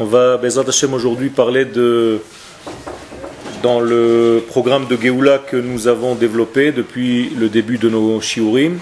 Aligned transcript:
On 0.00 0.04
va, 0.04 0.36
Bezrat 0.36 0.68
Hashem, 0.68 0.94
aujourd'hui 0.94 1.28
parler 1.28 1.64
de, 1.64 2.20
dans 3.64 3.80
le 3.80 4.44
programme 4.46 4.86
de 4.86 4.96
Géoula 4.96 5.38
que 5.38 5.56
nous 5.56 5.88
avons 5.88 6.14
développé 6.14 6.70
depuis 6.70 7.30
le 7.30 7.48
début 7.48 7.78
de 7.78 7.88
nos 7.88 8.20
shiurim, 8.20 8.78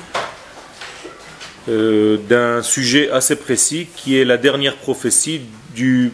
euh, 1.71 2.18
d'un 2.29 2.62
sujet 2.62 3.10
assez 3.10 3.37
précis 3.37 3.88
qui 3.96 4.18
est 4.18 4.27
la 4.27 4.37
dernière 4.37 4.77
prophétie 4.77 5.41
du 5.74 6.12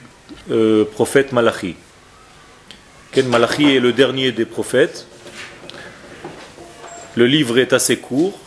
euh, 0.52 0.84
prophète 0.84 1.32
Malachi. 1.32 1.74
Ken 3.10 3.26
Malachi 3.26 3.74
est 3.74 3.80
le 3.80 3.92
dernier 3.92 4.30
des 4.30 4.44
prophètes. 4.44 5.08
Le 7.16 7.26
livre 7.26 7.58
est 7.58 7.72
assez 7.72 7.96
court. 7.96 8.38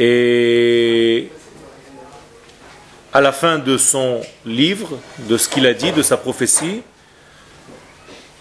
Et 0.00 1.30
à 3.12 3.20
la 3.20 3.32
fin 3.32 3.58
de 3.58 3.76
son 3.76 4.20
livre, 4.44 4.98
de 5.28 5.36
ce 5.36 5.48
qu'il 5.48 5.66
a 5.66 5.74
dit, 5.74 5.92
de 5.92 6.02
sa 6.02 6.16
prophétie, 6.16 6.82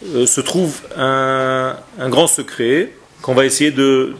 euh, 0.05 0.25
se 0.25 0.41
trouve 0.41 0.81
un, 0.95 1.75
grand 2.09 2.27
secret 2.27 2.93
qu'on 3.21 3.33
va 3.33 3.45
essayer 3.45 3.71
de, 3.71 4.13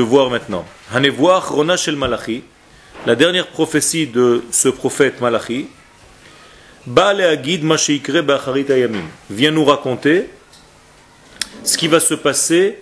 voir 0.00 0.30
maintenant. 0.30 0.64
Hanevoach 0.92 1.44
Rona 1.44 1.76
Malachi, 1.96 2.42
la 3.06 3.14
dernière 3.14 3.46
prophétie 3.46 4.06
de 4.06 4.42
ce 4.50 4.68
prophète 4.68 5.20
Malachi, 5.20 5.68
vient 6.86 7.12
nous 9.50 9.64
raconter 9.64 10.30
ce 11.62 11.76
qui 11.76 11.88
va 11.88 12.00
se 12.00 12.14
passer 12.14 12.78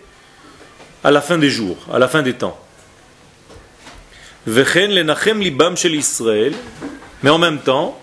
à 1.05 1.11
la 1.11 1.21
fin 1.21 1.37
des 1.37 1.51
jours, 1.51 1.77
à 1.93 1.98
la 1.98 2.09
fin 2.09 2.23
des 2.23 2.35
temps. 2.35 2.59
Vechen 4.47 4.91
lenachem 4.93 5.41
libam 5.41 5.77
shel 5.77 5.95
Israël, 5.95 6.55
mais 7.23 7.31
en 7.31 7.39
même 7.39 7.59
temps, 7.59 7.98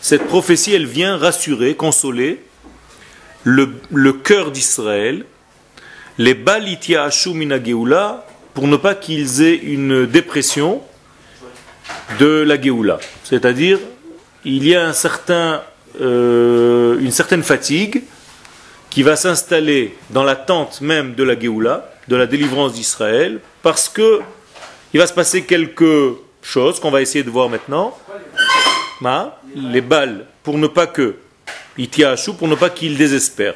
cette 0.00 0.26
prophétie, 0.26 0.72
elle 0.72 0.86
vient 0.86 1.16
rassurer, 1.16 1.74
consoler 1.74 2.42
le, 3.44 4.12
cœur 4.12 4.50
d'Israël, 4.50 5.24
les 6.18 6.34
Balitia 6.34 7.04
Ashumina 7.04 7.62
Geoula, 7.62 8.26
pour 8.54 8.66
ne 8.66 8.76
pas 8.76 8.94
qu'ils 8.94 9.42
aient 9.42 9.56
une 9.56 10.06
dépression 10.06 10.82
de 12.18 12.42
la 12.42 12.60
Geoula. 12.60 12.98
C'est-à-dire, 13.24 13.78
il 14.44 14.66
y 14.66 14.74
a 14.74 14.86
un 14.86 14.92
certain, 14.92 15.62
euh, 16.00 16.98
une 16.98 17.12
certaine 17.12 17.42
fatigue 17.42 18.02
qui 18.90 19.02
va 19.02 19.16
s'installer 19.16 19.96
dans 20.10 20.24
la 20.24 20.34
tente 20.34 20.80
même 20.80 21.14
de 21.14 21.22
la 21.22 21.38
Geoula, 21.38 21.90
de 22.08 22.16
la 22.16 22.26
délivrance 22.26 22.72
d'Israël, 22.72 23.40
parce 23.62 23.88
que 23.88 24.20
il 24.92 24.98
va 24.98 25.06
se 25.06 25.12
passer 25.12 25.44
quelque 25.44 26.16
chose 26.42 26.80
qu'on 26.80 26.90
va 26.90 27.00
essayer 27.00 27.22
de 27.22 27.30
voir 27.30 27.48
maintenant 27.48 27.96
les 29.54 29.80
balles, 29.80 30.26
pour 30.42 30.58
ne 30.58 30.66
pas 30.66 30.86
que, 30.86 31.16
pour 32.38 32.48
ne 32.48 32.54
pas 32.54 32.70
qu'il 32.70 32.96
désespère. 32.96 33.54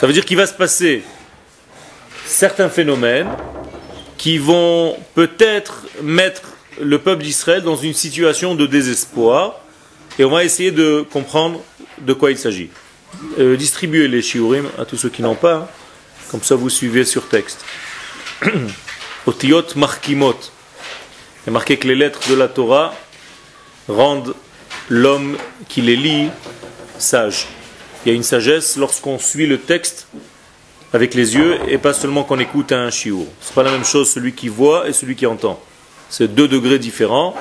Ça 0.00 0.06
veut 0.06 0.12
dire 0.12 0.24
qu'il 0.24 0.36
va 0.36 0.46
se 0.46 0.54
passer 0.54 1.02
certains 2.24 2.68
phénomènes 2.68 3.28
qui 4.18 4.38
vont 4.38 4.96
peut-être 5.14 5.86
mettre 6.02 6.42
le 6.80 6.98
peuple 6.98 7.22
d'Israël 7.22 7.62
dans 7.62 7.76
une 7.76 7.94
situation 7.94 8.54
de 8.54 8.66
désespoir, 8.66 9.60
et 10.18 10.24
on 10.24 10.30
va 10.30 10.44
essayer 10.44 10.70
de 10.70 11.04
comprendre 11.10 11.60
de 12.00 12.12
quoi 12.12 12.30
il 12.30 12.38
s'agit. 12.38 12.70
Euh, 13.38 13.56
distribuez 13.56 14.08
les 14.08 14.22
shiurim 14.22 14.66
à 14.78 14.84
tous 14.84 14.96
ceux 14.96 15.08
qui 15.08 15.22
n'ont 15.22 15.34
pas, 15.34 15.70
comme 16.30 16.42
ça 16.42 16.54
vous 16.54 16.70
suivez 16.70 17.04
sur 17.04 17.28
texte. 17.28 17.64
Otiot 19.26 19.64
markimot. 19.76 20.38
Il 21.46 21.52
marqué 21.52 21.76
que 21.76 21.86
les 21.86 21.94
lettres 21.94 22.28
de 22.28 22.34
la 22.34 22.48
Torah 22.48 22.94
rendent 23.88 24.34
l'homme 24.88 25.36
qui 25.68 25.80
les 25.80 25.96
lit 25.96 26.28
sage. 26.98 27.46
Il 28.04 28.08
y 28.08 28.12
a 28.12 28.14
une 28.14 28.22
sagesse 28.22 28.76
lorsqu'on 28.76 29.18
suit 29.18 29.46
le 29.46 29.58
texte 29.58 30.06
avec 30.92 31.14
les 31.14 31.34
yeux 31.34 31.58
et 31.68 31.78
pas 31.78 31.92
seulement 31.92 32.24
qu'on 32.24 32.38
écoute 32.38 32.72
un 32.72 32.90
chiour. 32.90 33.26
C'est 33.40 33.54
pas 33.54 33.62
la 33.62 33.70
même 33.70 33.84
chose 33.84 34.10
celui 34.10 34.32
qui 34.32 34.48
voit 34.48 34.88
et 34.88 34.92
celui 34.92 35.16
qui 35.16 35.26
entend. 35.26 35.60
C'est 36.10 36.28
deux 36.28 36.48
degrés 36.48 36.78
différents. 36.78 37.34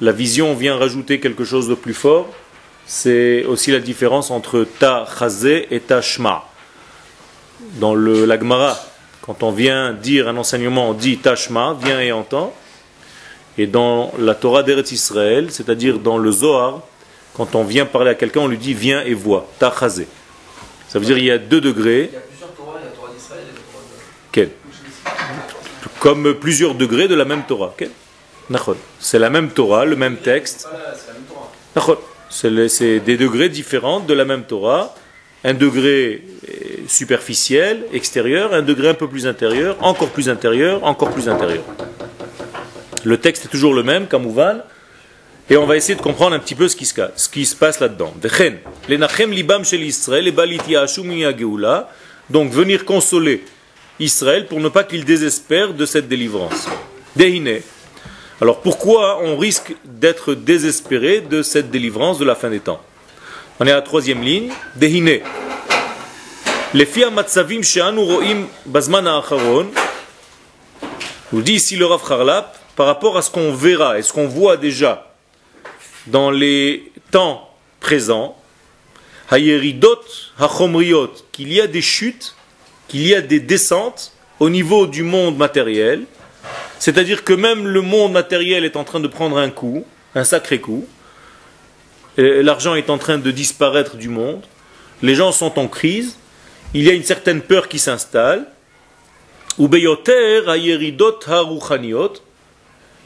La 0.00 0.12
vision 0.12 0.54
vient 0.54 0.76
rajouter 0.76 1.18
quelque 1.18 1.44
chose 1.44 1.68
de 1.68 1.74
plus 1.74 1.94
fort. 1.94 2.28
C'est 2.86 3.44
aussi 3.44 3.70
la 3.72 3.80
différence 3.80 4.30
entre 4.30 4.66
ta 4.78 5.06
chazé 5.18 5.66
et 5.70 5.80
ta 5.80 6.00
shma. 6.00 6.44
Dans 7.80 7.94
le 7.94 8.24
l'agmara, 8.24 8.78
quand 9.22 9.42
on 9.42 9.50
vient 9.50 9.92
dire 9.92 10.28
un 10.28 10.36
enseignement, 10.36 10.90
on 10.90 10.94
dit 10.94 11.18
ta 11.18 11.36
shma, 11.36 11.76
viens 11.82 12.00
et 12.00 12.12
entend. 12.12 12.54
Et 13.60 13.66
dans 13.66 14.10
la 14.18 14.34
Torah 14.34 14.62
d'Eretz 14.62 14.90
Israël, 14.90 15.48
c'est-à-dire 15.50 15.98
dans 15.98 16.16
le 16.16 16.32
Zohar, 16.32 16.80
quand 17.34 17.54
on 17.54 17.62
vient 17.62 17.84
parler 17.84 18.08
à 18.08 18.14
quelqu'un, 18.14 18.40
on 18.40 18.48
lui 18.48 18.56
dit 18.56 18.72
viens 18.72 19.02
et 19.02 19.12
vois, 19.12 19.46
tachazé. 19.58 20.08
Ça 20.88 20.98
veut 20.98 21.04
dire 21.04 21.16
qu'il 21.16 21.26
y 21.26 21.30
a 21.30 21.36
deux 21.36 21.60
degrés. 21.60 22.08
Il 22.10 22.14
y 22.14 22.16
a 22.16 22.20
plusieurs 22.20 22.52
Torahs, 22.54 22.80
la 22.82 22.90
Torah 22.90 23.12
d'Israël 23.14 23.42
et 23.44 23.52
la 23.52 23.60
Torah 23.60 23.84
de... 23.84 23.98
Quel 24.32 24.50
Comme 25.98 26.34
plusieurs 26.36 26.74
degrés 26.74 27.06
de 27.06 27.14
la 27.14 27.26
même 27.26 27.42
Torah. 27.46 27.74
C'est 28.98 29.18
la 29.18 29.28
même 29.28 29.50
Torah, 29.50 29.84
le 29.84 29.96
même 29.96 30.16
texte. 30.16 30.66
C'est 32.30 33.00
des 33.00 33.16
degrés 33.18 33.50
différents 33.50 34.00
de 34.00 34.14
la 34.14 34.24
même 34.24 34.44
Torah. 34.44 34.94
Un 35.44 35.52
degré 35.52 36.24
superficiel, 36.88 37.84
extérieur, 37.92 38.54
un 38.54 38.62
degré 38.62 38.88
un 38.88 38.94
peu 38.94 39.06
plus 39.06 39.26
intérieur, 39.26 39.76
encore 39.80 40.08
plus 40.08 40.30
intérieur, 40.30 40.82
encore 40.82 41.10
plus 41.10 41.28
intérieur. 41.28 41.62
Le 43.04 43.16
texte 43.16 43.46
est 43.46 43.48
toujours 43.48 43.74
le 43.74 43.82
même, 43.82 44.06
Kamouvan, 44.06 44.60
et 45.48 45.56
on 45.56 45.66
va 45.66 45.76
essayer 45.76 45.96
de 45.96 46.02
comprendre 46.02 46.36
un 46.36 46.38
petit 46.38 46.54
peu 46.54 46.68
ce 46.68 46.76
qui 46.76 46.86
se, 46.86 47.56
passe 47.56 47.80
là-dedans. 47.80 48.14
Donc 52.30 52.52
venir 52.52 52.84
consoler 52.84 53.44
Israël 53.98 54.46
pour 54.46 54.60
ne 54.60 54.68
pas 54.68 54.84
qu'il 54.84 55.04
désespère 55.04 55.74
de 55.74 55.86
cette 55.86 56.06
délivrance. 56.06 56.68
Dehine. 57.16 57.60
Alors 58.40 58.60
pourquoi 58.60 59.20
on 59.22 59.36
risque 59.36 59.74
d'être 59.84 60.34
désespéré 60.34 61.20
de 61.20 61.42
cette 61.42 61.70
délivrance 61.70 62.18
de 62.18 62.24
la 62.24 62.36
fin 62.36 62.48
des 62.48 62.60
temps? 62.60 62.80
On 63.58 63.66
est 63.66 63.72
à 63.72 63.76
la 63.76 63.82
troisième 63.82 64.22
ligne. 64.22 64.52
Dehine. 64.76 65.20
Dit 71.32 71.52
ici 71.52 71.76
le 71.76 71.86
Rav 71.86 72.06
Charlap, 72.06 72.59
par 72.80 72.86
rapport 72.86 73.18
à 73.18 73.20
ce 73.20 73.30
qu'on 73.30 73.52
verra 73.52 73.98
et 73.98 74.02
ce 74.02 74.10
qu'on 74.10 74.26
voit 74.26 74.56
déjà 74.56 75.12
dans 76.06 76.30
les 76.30 76.90
temps 77.10 77.50
présents, 77.78 78.38
hayeridot 79.30 80.00
hachomriot, 80.38 81.12
qu'il 81.30 81.52
y 81.52 81.60
a 81.60 81.66
des 81.66 81.82
chutes, 81.82 82.34
qu'il 82.88 83.06
y 83.06 83.14
a 83.14 83.20
des 83.20 83.38
descentes 83.38 84.14
au 84.38 84.48
niveau 84.48 84.86
du 84.86 85.02
monde 85.02 85.36
matériel, 85.36 86.04
c'est-à-dire 86.78 87.22
que 87.22 87.34
même 87.34 87.66
le 87.66 87.82
monde 87.82 88.12
matériel 88.12 88.64
est 88.64 88.76
en 88.76 88.84
train 88.84 89.00
de 89.00 89.08
prendre 89.08 89.36
un 89.36 89.50
coup, 89.50 89.84
un 90.14 90.24
sacré 90.24 90.58
coup, 90.58 90.86
l'argent 92.16 92.76
est 92.76 92.88
en 92.88 92.96
train 92.96 93.18
de 93.18 93.30
disparaître 93.30 93.96
du 93.98 94.08
monde, 94.08 94.46
les 95.02 95.14
gens 95.14 95.32
sont 95.32 95.58
en 95.58 95.68
crise, 95.68 96.16
il 96.72 96.84
y 96.84 96.88
a 96.88 96.94
une 96.94 97.04
certaine 97.04 97.42
peur 97.42 97.68
qui 97.68 97.78
s'installe, 97.78 98.46
ubeyoter 99.58 100.48
hayeridot 100.48 101.18
haruchaniot, 101.26 102.14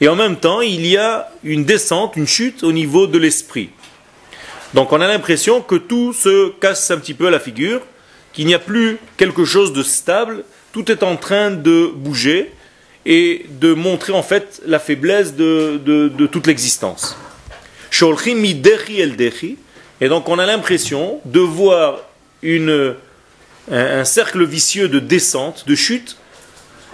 et 0.00 0.08
en 0.08 0.16
même 0.16 0.36
temps, 0.36 0.60
il 0.60 0.86
y 0.86 0.96
a 0.96 1.30
une 1.44 1.64
descente, 1.64 2.16
une 2.16 2.26
chute 2.26 2.62
au 2.64 2.72
niveau 2.72 3.06
de 3.06 3.18
l'esprit. 3.18 3.70
Donc 4.74 4.92
on 4.92 5.00
a 5.00 5.06
l'impression 5.06 5.60
que 5.60 5.76
tout 5.76 6.12
se 6.12 6.50
casse 6.60 6.90
un 6.90 6.98
petit 6.98 7.14
peu 7.14 7.28
à 7.28 7.30
la 7.30 7.38
figure, 7.38 7.80
qu'il 8.32 8.46
n'y 8.46 8.54
a 8.54 8.58
plus 8.58 8.98
quelque 9.16 9.44
chose 9.44 9.72
de 9.72 9.84
stable, 9.84 10.44
tout 10.72 10.90
est 10.90 11.04
en 11.04 11.16
train 11.16 11.52
de 11.52 11.90
bouger 11.94 12.50
et 13.06 13.46
de 13.60 13.72
montrer 13.72 14.12
en 14.12 14.24
fait 14.24 14.60
la 14.66 14.80
faiblesse 14.80 15.36
de, 15.36 16.10
toute 16.26 16.48
l'existence. 16.48 17.16
Et 20.00 20.08
donc 20.08 20.28
on 20.28 20.38
a 20.40 20.46
l'impression 20.46 21.20
de 21.24 21.40
voir 21.40 22.00
un 23.70 24.04
cercle 24.04 24.44
vicieux 24.44 24.88
de 24.88 24.98
descente, 24.98 25.64
de 25.68 25.76
chute, 25.76 26.16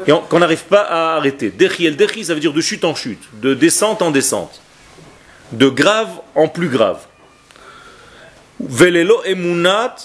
et 0.06 0.12
qu'on 0.29 0.38
n'arrive 0.38 0.64
pas 0.64 0.82
à 0.82 1.17
arrêter. 1.17 1.50
Dechi 1.50 1.87
el 1.87 1.97
dechi, 1.97 2.25
ça 2.25 2.35
veut 2.35 2.41
dire 2.41 2.52
de 2.52 2.61
chute 2.61 2.85
en 2.85 2.94
chute, 2.94 3.23
de 3.41 3.55
descente 3.55 4.02
en 4.02 4.11
descente, 4.11 4.61
de 5.52 5.69
grave 5.69 6.11
en 6.35 6.49
plus 6.49 6.69
grave. 6.69 7.00
Velelo 8.58 9.23
emunat 9.25 9.97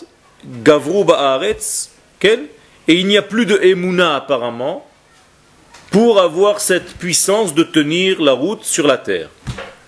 gavru 0.64 1.04
ba'aretz, 1.04 1.92
et 2.24 2.50
il 2.88 3.08
n'y 3.08 3.18
a 3.18 3.22
plus 3.22 3.46
de 3.46 3.60
emuna 3.62 4.16
apparemment 4.16 4.86
pour 5.92 6.20
avoir 6.20 6.60
cette 6.60 6.98
puissance 6.98 7.54
de 7.54 7.64
tenir 7.64 8.22
la 8.22 8.34
route 8.34 8.64
sur 8.64 8.88
la 8.88 8.98
terre. 8.98 9.30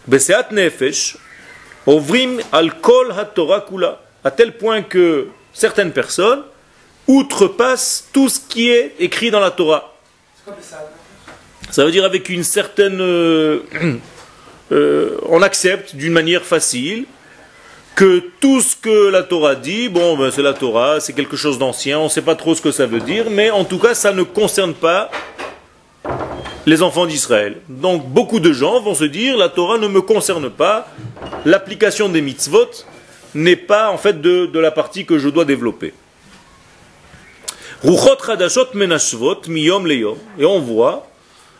Beseat 0.07 0.51
nefesh, 0.51 1.17
ovrim 1.85 2.39
al 2.51 2.79
kol 2.79 3.13
kula, 3.67 4.01
à 4.23 4.31
tel 4.31 4.55
point 4.57 4.81
que 4.81 5.27
certaines 5.53 5.91
personnes 5.91 6.43
outrepassent 7.07 8.09
tout 8.13 8.29
ce 8.29 8.39
qui 8.39 8.69
est 8.69 8.95
écrit 8.99 9.31
dans 9.31 9.39
la 9.39 9.51
Torah. 9.51 9.93
Ça 11.71 11.85
veut 11.85 11.91
dire 11.91 12.05
avec 12.05 12.29
une 12.29 12.43
certaine 12.43 13.01
euh, 13.01 13.59
euh, 14.71 15.17
on 15.27 15.41
accepte 15.41 15.95
d'une 15.95 16.13
manière 16.13 16.43
facile 16.43 17.05
que 17.95 18.21
tout 18.39 18.61
ce 18.61 18.75
que 18.75 19.09
la 19.09 19.23
Torah 19.23 19.55
dit, 19.55 19.89
bon, 19.89 20.17
ben, 20.17 20.29
c'est 20.29 20.43
la 20.43 20.53
Torah, 20.53 20.99
c'est 20.99 21.13
quelque 21.13 21.35
chose 21.35 21.57
d'ancien, 21.57 21.99
on 21.99 22.05
ne 22.05 22.09
sait 22.09 22.21
pas 22.21 22.35
trop 22.35 22.53
ce 22.53 22.61
que 22.61 22.71
ça 22.71 22.85
veut 22.85 22.99
dire, 22.99 23.25
mais 23.31 23.49
en 23.49 23.65
tout 23.65 23.79
cas, 23.79 23.95
ça 23.95 24.13
ne 24.13 24.21
concerne 24.21 24.73
pas 24.73 25.09
les 26.67 26.83
enfants 26.83 27.07
d'Israël. 27.07 27.57
Donc, 27.69 28.07
beaucoup 28.07 28.39
de 28.39 28.53
gens 28.53 28.81
vont 28.81 28.93
se 28.93 29.05
dire, 29.05 29.35
la 29.35 29.49
Torah 29.49 29.79
ne 29.79 29.87
me 29.87 30.01
concerne 30.01 30.49
pas, 30.49 30.87
l'application 31.43 32.07
des 32.07 32.21
mitzvot 32.21 32.69
n'est 33.33 33.55
pas 33.55 33.89
en 33.89 33.97
fait 33.97 34.21
de, 34.21 34.45
de 34.45 34.59
la 34.59 34.71
partie 34.71 35.05
que 35.05 35.17
je 35.17 35.29
dois 35.29 35.45
développer. 35.45 35.93
Miyom. 37.83 39.87
Et 40.39 40.45
on 40.45 40.59
voit 40.59 41.07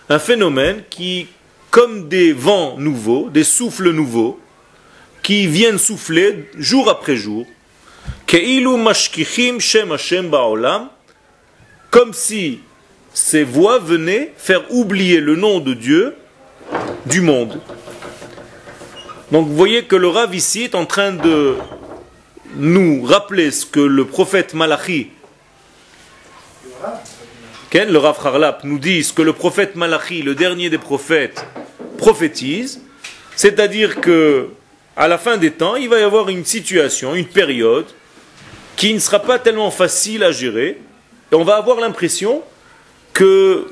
un 0.10 0.20
phénomène 0.20 0.84
qui, 0.90 1.28
comme 1.70 2.08
des 2.08 2.34
vents 2.34 2.78
nouveaux, 2.78 3.30
des 3.30 3.44
souffles 3.44 3.92
nouveaux, 3.92 4.40
qui 5.22 5.48
viennent 5.48 5.78
souffler 5.78 6.50
jour 6.58 6.90
après 6.90 7.18
jour, 7.18 7.46
Mashkichim 8.78 9.60
Shem 9.60 9.96
comme 11.92 12.14
si 12.14 12.60
ces 13.14 13.44
voix 13.44 13.80
venaient 13.80 14.34
faire 14.38 14.72
oublier 14.72 15.20
le 15.20 15.36
nom 15.36 15.60
de 15.60 15.74
Dieu 15.74 16.16
du 17.06 17.22
monde. 17.22 17.60
Donc 19.32 19.48
vous 19.48 19.56
voyez 19.56 19.84
que 19.84 19.96
le 19.96 20.08
Rav 20.08 20.34
ici 20.34 20.64
est 20.64 20.76
en 20.76 20.86
train 20.86 21.12
de 21.12 21.56
nous 22.56 23.04
rappeler 23.04 23.52
ce 23.52 23.66
que 23.66 23.80
le 23.80 24.06
prophète 24.06 24.54
Malachi 24.54 25.12
le 27.74 27.98
Rav 27.98 28.18
Harlap 28.26 28.64
nous 28.64 28.80
dit 28.80 29.08
que 29.16 29.22
le 29.22 29.34
prophète 29.34 29.76
Malachi, 29.76 30.22
le 30.22 30.36
dernier 30.36 30.70
des 30.70 30.78
prophètes, 30.78 31.46
prophétise, 31.98 32.82
c'est-à-dire 33.36 34.02
que 34.02 34.50
à 34.96 35.08
la 35.08 35.18
fin 35.18 35.38
des 35.38 35.52
temps, 35.52 35.76
il 35.76 35.90
va 35.90 36.00
y 36.00 36.04
avoir 36.04 36.30
une 36.30 36.44
situation, 36.44 37.14
une 37.14 37.28
période 37.28 37.86
qui 38.76 38.94
ne 38.94 39.00
sera 39.00 39.20
pas 39.20 39.38
tellement 39.38 39.70
facile 39.70 40.24
à 40.24 40.32
gérer, 40.32 40.80
et 41.32 41.36
on 41.36 41.44
va 41.44 41.58
avoir 41.58 41.80
l'impression 41.80 42.42
que 43.14 43.68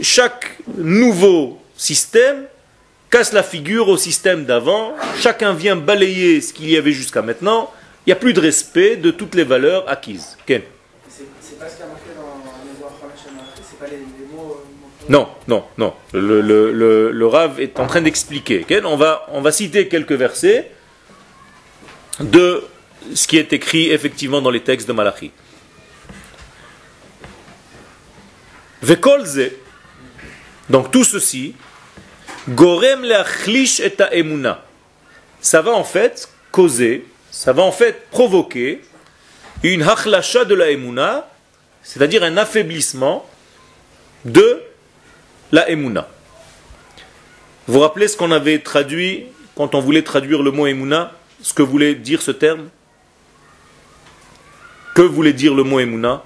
chaque 0.00 0.58
nouveau 0.76 1.60
système 1.76 2.44
casse 3.10 3.32
la 3.32 3.42
figure 3.42 3.88
au 3.88 3.96
système 3.96 4.44
d'avant, 4.44 4.94
chacun 5.18 5.52
vient 5.52 5.76
balayer 5.76 6.40
ce 6.40 6.52
qu'il 6.52 6.70
y 6.70 6.76
avait 6.76 6.92
jusqu'à 6.92 7.22
maintenant, 7.22 7.72
il 8.06 8.10
n'y 8.10 8.12
a 8.12 8.16
plus 8.16 8.32
de 8.32 8.40
respect 8.40 8.96
de 8.96 9.10
toutes 9.10 9.34
les 9.34 9.44
valeurs 9.44 9.88
acquises. 9.88 10.36
Ken 10.46 10.62
Non, 15.08 15.28
non, 15.46 15.64
non. 15.78 15.94
Le, 16.12 16.40
le, 16.42 17.26
Rav 17.26 17.60
est 17.60 17.80
en 17.80 17.86
train 17.86 18.02
d'expliquer. 18.02 18.66
On, 18.84 18.96
va, 18.96 19.26
on 19.32 19.40
va 19.40 19.52
citer 19.52 19.88
quelques 19.88 20.12
versets 20.12 20.70
de 22.20 22.62
ce 23.14 23.26
qui 23.26 23.38
est 23.38 23.52
écrit 23.52 23.90
effectivement 23.90 24.42
dans 24.42 24.50
les 24.50 24.60
textes 24.60 24.86
de 24.86 24.92
Malachi. 24.92 25.30
Vekolze, 28.82 29.50
donc 30.68 30.90
tout 30.90 31.04
ceci, 31.04 31.54
gorem 32.50 33.04
et 33.04 34.18
emuna. 34.18 34.64
Ça 35.40 35.62
va 35.62 35.72
en 35.72 35.84
fait 35.84 36.28
causer, 36.52 37.06
ça 37.30 37.52
va 37.52 37.62
en 37.62 37.72
fait 37.72 38.08
provoquer 38.10 38.82
une 39.62 39.82
hachlasha 39.82 40.44
de 40.44 40.54
la 40.54 40.70
emuna, 40.70 41.28
c'est-à-dire 41.82 42.22
un 42.22 42.36
affaiblissement 42.36 43.28
de 44.24 44.62
la 45.52 45.68
Emouna. 45.70 46.08
Vous 47.66 47.74
vous 47.74 47.80
rappelez 47.80 48.08
ce 48.08 48.16
qu'on 48.16 48.30
avait 48.30 48.58
traduit 48.60 49.26
quand 49.54 49.74
on 49.74 49.80
voulait 49.80 50.02
traduire 50.02 50.42
le 50.42 50.50
mot 50.50 50.66
Emouna? 50.66 51.12
Ce 51.42 51.52
que 51.52 51.62
voulait 51.62 51.94
dire 51.94 52.22
ce 52.22 52.30
terme? 52.30 52.68
Que 54.94 55.02
voulait 55.02 55.32
dire 55.32 55.54
le 55.54 55.62
mot 55.64 55.78
Emouna? 55.80 56.22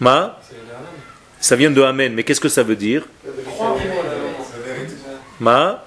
Ma? 0.00 0.38
Ça 1.40 1.56
vient 1.56 1.70
de 1.70 1.82
Amen, 1.82 2.12
mais 2.14 2.22
qu'est-ce 2.22 2.40
que 2.40 2.48
ça 2.48 2.62
veut 2.62 2.76
dire? 2.76 3.06
Ma? 5.40 5.84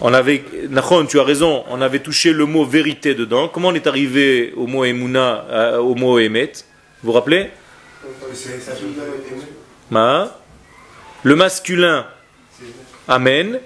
On 0.00 0.12
avait, 0.12 0.44
Nachon, 0.70 1.06
tu 1.06 1.20
as 1.20 1.24
raison, 1.24 1.64
on 1.68 1.80
avait 1.80 2.00
touché 2.00 2.32
le 2.32 2.46
mot 2.46 2.64
vérité 2.64 3.14
dedans. 3.14 3.48
Comment 3.48 3.68
on 3.68 3.74
est 3.74 3.86
arrivé 3.86 4.52
au 4.56 4.66
mot 4.66 4.84
Emouna, 4.84 5.46
euh, 5.48 5.78
au 5.78 5.94
mot 5.94 6.18
Emet? 6.18 6.52
Vous 7.02 7.10
vous 7.10 7.12
rappelez? 7.12 7.50
Ma? 9.90 10.36
Le 11.24 11.36
masculin, 11.36 12.06
Amen, 13.08 13.58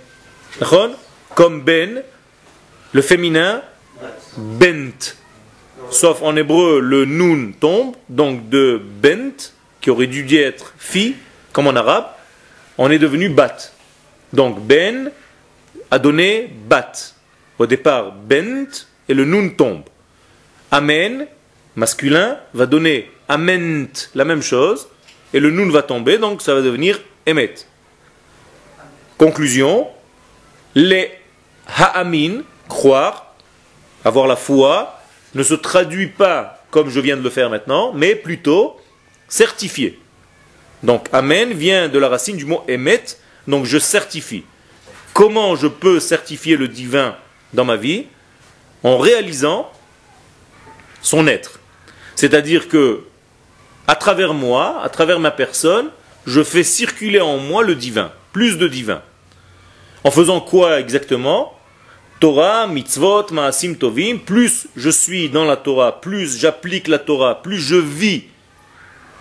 comme 1.34 1.60
Ben, 1.62 2.02
le 2.92 3.02
féminin, 3.02 3.62
Bent. 4.36 5.16
Sauf 5.90 6.22
en 6.22 6.36
hébreu, 6.36 6.80
le 6.80 7.04
Nun 7.04 7.52
tombe, 7.58 7.96
donc 8.08 8.48
de 8.48 8.80
Bent, 9.02 9.52
qui 9.80 9.90
aurait 9.90 10.06
dû 10.06 10.24
être 10.36 10.72
fille, 10.78 11.16
comme 11.52 11.66
en 11.66 11.74
arabe, 11.76 12.06
on 12.78 12.90
est 12.90 12.98
devenu 12.98 13.28
Bat. 13.28 13.72
Donc 14.32 14.60
Ben 14.60 15.10
a 15.90 15.98
donné 15.98 16.50
Bat. 16.68 16.92
Au 17.58 17.66
départ, 17.66 18.12
Bent, 18.12 18.86
et 19.08 19.14
le 19.14 19.24
Nun 19.24 19.50
tombe. 19.50 19.82
Amen, 20.70 21.26
masculin, 21.74 22.38
va 22.54 22.66
donner 22.66 23.10
Ament, 23.28 24.10
la 24.14 24.24
même 24.24 24.42
chose, 24.42 24.88
et 25.34 25.40
le 25.40 25.50
Nun 25.50 25.70
va 25.70 25.82
tomber, 25.82 26.18
donc 26.18 26.40
ça 26.40 26.54
va 26.54 26.62
devenir 26.62 27.00
Conclusion, 29.16 29.88
les 30.74 31.10
ha'amin, 31.66 32.42
croire, 32.68 33.34
avoir 34.04 34.26
la 34.26 34.36
foi, 34.36 35.00
ne 35.34 35.42
se 35.42 35.54
traduit 35.54 36.08
pas 36.08 36.64
comme 36.70 36.90
je 36.90 37.00
viens 37.00 37.16
de 37.16 37.22
le 37.22 37.30
faire 37.30 37.50
maintenant, 37.50 37.92
mais 37.92 38.14
plutôt 38.14 38.78
certifié. 39.28 39.98
Donc 40.82 41.08
amen 41.12 41.52
vient 41.52 41.88
de 41.88 41.98
la 41.98 42.08
racine 42.08 42.36
du 42.36 42.44
mot 42.44 42.62
emet, 42.68 43.04
donc 43.46 43.64
je 43.64 43.78
certifie. 43.78 44.44
Comment 45.12 45.56
je 45.56 45.66
peux 45.66 45.98
certifier 45.98 46.56
le 46.56 46.68
divin 46.68 47.16
dans 47.52 47.64
ma 47.64 47.76
vie? 47.76 48.06
En 48.84 48.98
réalisant 48.98 49.70
son 51.02 51.26
être. 51.26 51.58
C'est-à-dire 52.14 52.68
que, 52.68 53.04
à 53.86 53.96
travers 53.96 54.34
moi, 54.34 54.80
à 54.82 54.88
travers 54.88 55.18
ma 55.18 55.30
personne, 55.30 55.90
je 56.28 56.42
fais 56.42 56.62
circuler 56.62 57.20
en 57.20 57.38
moi 57.38 57.64
le 57.64 57.74
divin, 57.74 58.12
plus 58.32 58.58
de 58.58 58.68
divin. 58.68 59.00
En 60.04 60.10
faisant 60.10 60.42
quoi 60.42 60.78
exactement? 60.78 61.54
Torah, 62.20 62.66
mitzvot, 62.66 63.28
maasim 63.30 63.74
tovim, 63.74 64.18
plus 64.18 64.68
je 64.76 64.90
suis 64.90 65.30
dans 65.30 65.46
la 65.46 65.56
Torah, 65.56 66.02
plus 66.02 66.38
j'applique 66.38 66.86
la 66.86 66.98
Torah, 66.98 67.42
plus 67.42 67.58
je 67.58 67.76
vis 67.76 68.24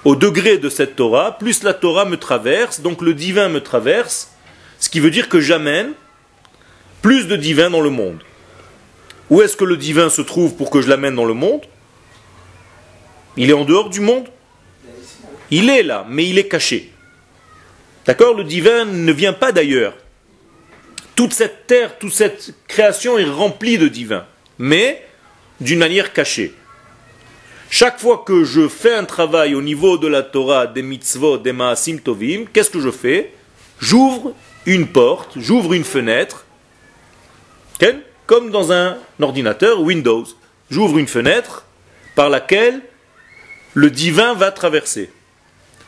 au 0.03 0.17
degré 0.17 0.57
de 0.57 0.67
cette 0.67 0.97
Torah, 0.97 1.37
plus 1.37 1.63
la 1.63 1.73
Torah 1.73 2.03
me 2.03 2.17
traverse, 2.17 2.81
donc 2.81 3.01
le 3.01 3.13
divin 3.13 3.47
me 3.47 3.61
traverse, 3.61 4.31
ce 4.77 4.89
qui 4.89 4.99
veut 4.99 5.11
dire 5.11 5.29
que 5.29 5.39
j'amène 5.39 5.93
plus 7.01 7.27
de 7.27 7.37
divin 7.37 7.69
dans 7.69 7.81
le 7.81 7.89
monde. 7.89 8.21
Où 9.29 9.41
est-ce 9.41 9.55
que 9.55 9.63
le 9.63 9.77
divin 9.77 10.09
se 10.09 10.21
trouve 10.21 10.55
pour 10.55 10.69
que 10.69 10.81
je 10.81 10.89
l'amène 10.89 11.15
dans 11.15 11.25
le 11.25 11.33
monde? 11.33 11.61
Il 13.37 13.49
est 13.49 13.53
en 13.53 13.63
dehors 13.63 13.89
du 13.89 14.01
monde? 14.01 14.27
Il 15.51 15.69
est 15.69 15.83
là, 15.83 16.05
mais 16.09 16.27
il 16.27 16.37
est 16.37 16.49
caché. 16.49 16.91
D'accord 18.07 18.33
Le 18.33 18.43
divin 18.43 18.85
ne 18.85 19.11
vient 19.11 19.33
pas 19.33 19.51
d'ailleurs. 19.51 19.93
Toute 21.15 21.33
cette 21.33 21.67
terre, 21.67 21.99
toute 21.99 22.13
cette 22.13 22.53
création 22.67 23.17
est 23.17 23.29
remplie 23.29 23.77
de 23.77 23.87
divin, 23.87 24.25
mais 24.57 25.05
d'une 25.59 25.79
manière 25.79 26.13
cachée. 26.13 26.53
Chaque 27.69 27.99
fois 27.99 28.23
que 28.25 28.43
je 28.43 28.67
fais 28.67 28.93
un 28.93 29.03
travail 29.03 29.53
au 29.53 29.61
niveau 29.61 29.97
de 29.97 30.07
la 30.07 30.23
Torah, 30.23 30.67
des 30.67 30.83
mitzvot, 30.83 31.37
des 31.37 31.51
maasim 31.51 31.97
tovim, 31.97 32.45
qu'est-ce 32.53 32.69
que 32.69 32.79
je 32.79 32.91
fais? 32.91 33.33
J'ouvre 33.79 34.33
une 34.65 34.87
porte, 34.87 35.33
j'ouvre 35.35 35.73
une 35.73 35.83
fenêtre, 35.83 36.45
comme 38.27 38.51
dans 38.51 38.71
un 38.71 38.97
ordinateur 39.19 39.81
Windows. 39.81 40.25
J'ouvre 40.69 40.99
une 40.99 41.07
fenêtre 41.07 41.65
par 42.13 42.29
laquelle 42.29 42.81
le 43.73 43.89
divin 43.89 44.33
va 44.33 44.51
traverser. 44.51 45.09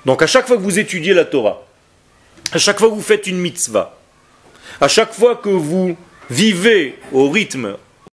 Donc 0.06 0.22
à 0.22 0.28
chaque 0.28 0.48
fois 0.48 0.56
que 0.56 0.62
vous 0.62 0.80
étudiez 0.80 1.14
la 1.14 1.26
Torah, 1.26 1.68
à 2.52 2.58
chaque 2.58 2.80
fois 2.80 2.90
que 2.90 2.96
vous 2.96 3.02
faites 3.02 3.28
une 3.28 3.40
mitzvah, 3.40 3.98
à 4.82 4.88
chaque 4.88 5.14
fois 5.14 5.36
que 5.36 5.50
vous 5.50 5.96
vivez 6.30 7.00
au 7.12 7.30
rythme 7.30 7.78